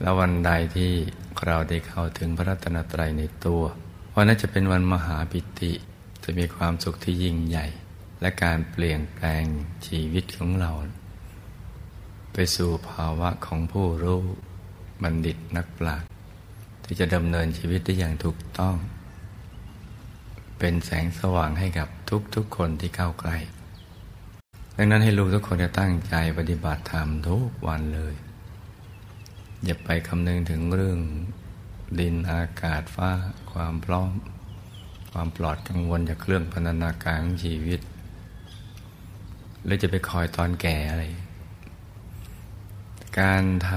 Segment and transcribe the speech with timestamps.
[0.00, 0.92] แล้ววันใดที่
[1.46, 3.62] เราได้เข้าถึงพระรัตนตรัยในตัว
[4.14, 5.72] วันนั้นจะเป็นวันมหาปิติ
[6.24, 7.66] จะมีความสุขที่ยิ่งใหญ่
[8.20, 9.44] และการเปลี่ยนแปลง
[9.86, 10.70] ชีวิตของเรา
[12.32, 14.20] ไปสู่ภาวะของผู้รู้
[15.02, 16.08] บัณฑิตนักปราชญ์
[16.84, 18.76] ที่จะดำเนินชีวิตได้อย่างถูกต้อง
[20.58, 21.88] เป็นแสงสว่างให้กับ
[22.34, 23.38] ทุกๆคนที่เข้าใกล้
[24.76, 28.14] ดังนั้นให้ลูกทุกคนจะตั้งใจปฏิบัติธรรมทุกวันเลย
[29.64, 30.98] อย่าไปคำนึงถึงเรื่อง
[32.00, 33.10] ดินอากาศฟ้า
[33.52, 34.10] ความพร้อม
[35.10, 37.80] ความปลอดกังวลจากเครื่องพันนาการของชีวิต
[39.64, 41.04] หรือจะไปคอยตอนแก่อะไร
[43.20, 43.70] การท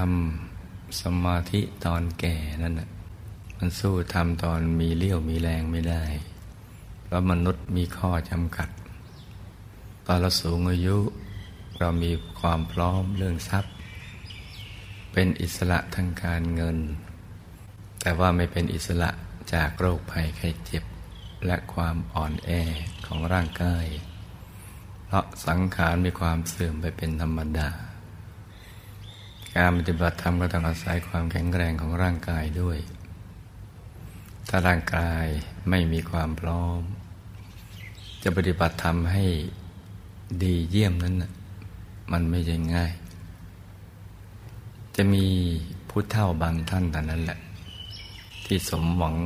[0.48, 2.88] ำสมาธิตอนแก่นั่นน่ะ
[3.58, 6.04] มันสู้ทำตอนมีเลี้ยวมีแรงไม่ได้
[7.02, 8.68] เพราะมนุษย์มีข้อจำกัด
[10.06, 10.96] ตอนเราสูงอายุ
[11.78, 12.10] เรามี
[12.40, 13.72] ความพร้อมเรื่องทรัพย์
[15.14, 16.78] เป็นอิสระทางการเงิน
[18.00, 19.10] แต่ว่าไม่เป็นอิสระ
[19.54, 20.84] จากโรคภัยไข้เจ็บ
[21.46, 22.50] และความอ่อนแอ
[23.06, 23.86] ของร่างกาย
[25.06, 27.70] เพราะสังขารมีความเสื่อมไปเป็นธรรมดา
[29.56, 32.78] การปฏิบัติธรรมก็ต้องอาศัยความแข็งแรงของร่างกายด้วย
[34.48, 35.26] ถ้าร่างกาย
[35.70, 36.80] ไม่มีความพร้อม
[38.22, 39.24] จะปฏิบัติธรรมให้
[40.42, 41.14] ดีเยี่ยมนั้น
[42.12, 42.92] มันไม่ใช่ง่าย
[44.96, 45.26] จะมี
[45.88, 47.38] ผู้เท่าบางท่านแต่นั้นแหละ
[48.46, 49.16] ที่สมหวัง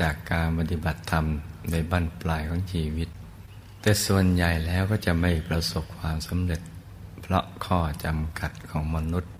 [0.00, 1.24] จากการปฏิบัติธรรม
[1.70, 3.08] ในบั้นปลายของชีวิต
[3.80, 6.60] แต่ส่วนใหญ่แล้วก็จะไม่ประสบความสำเร็จ
[7.22, 9.32] เพราะข้อจำกัดของมนุษย์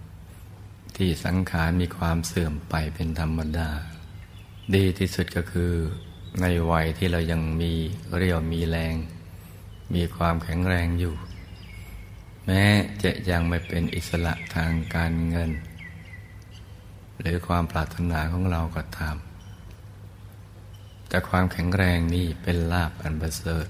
[0.97, 3.71] ที่สังขารมีความเสื่อมไปเป็นธรรมดา
[4.75, 5.73] ดีที่สุดก็คือ
[6.41, 7.73] ในวัยที่เรายังมี
[8.17, 8.95] เรี่ยวมีแรง
[9.95, 11.15] มีความแข็งแรงอยู่
[12.47, 12.65] แม้
[13.03, 15.51] จะยังไม่เป็นอิสระทางการเงิน
[17.21, 19.17] หรือความปรารถนาของเราก็ตาม
[21.09, 23.67] แต่ความแข็งแรงนี่เป็นลาภอันประเสริฐ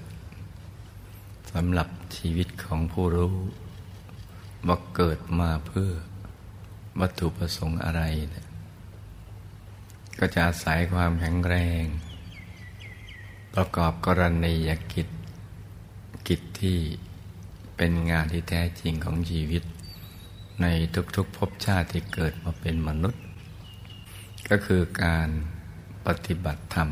[1.53, 3.34] สำหรับชีวิตของผู้รู้
[4.66, 5.91] ว่าเกิดมาเพื่อ
[7.00, 8.03] วัตถุประสงค์อะไร
[8.34, 8.47] นะ
[10.19, 11.84] ก็จะอาศัยความแข็งแรง
[13.54, 15.09] ประกอบกรณียกิจ
[16.28, 16.78] กิจที่
[17.76, 19.62] เป็นงานที่แท้จริงของชีวิต
[20.62, 20.66] ใน
[21.16, 23.22] ทุกๆภพชาติที่เกิดมาเป็นมนุษย์
[24.50, 25.28] ก็คือการ
[26.06, 26.88] ปฏิบัติธรรม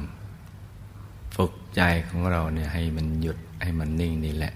[1.37, 4.53] ฝึกใจของเราเนี่ยให้มันหยุดให้มันนิ่งนี่แหละ